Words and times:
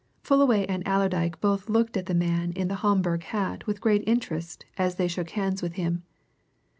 Fullaway 0.23 0.65
and 0.65 0.81
Allerdyke 0.87 1.39
both 1.39 1.69
looked 1.69 1.95
at 1.95 2.07
the 2.07 2.15
man 2.15 2.53
in 2.53 2.69
the 2.69 2.73
Homburg 2.81 3.21
hat 3.21 3.67
with 3.67 3.79
great 3.79 4.03
interest 4.07 4.65
as 4.75 4.95
they 4.95 5.07
shook 5.07 5.29
hands 5.29 5.61
with 5.61 5.73
him. 5.73 6.01